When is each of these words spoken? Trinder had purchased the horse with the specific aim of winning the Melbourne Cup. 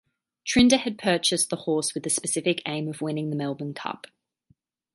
Trinder 0.47 0.77
had 0.79 0.97
purchased 0.97 1.51
the 1.51 1.57
horse 1.57 1.93
with 1.93 2.01
the 2.01 2.09
specific 2.09 2.63
aim 2.67 2.87
of 2.87 3.03
winning 3.03 3.29
the 3.29 3.35
Melbourne 3.35 3.75
Cup. 3.75 4.07